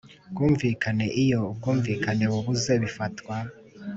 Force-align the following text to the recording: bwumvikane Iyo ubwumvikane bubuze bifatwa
bwumvikane 0.31 1.05
Iyo 1.23 1.39
ubwumvikane 1.51 2.23
bubuze 2.31 2.73
bifatwa 2.83 3.35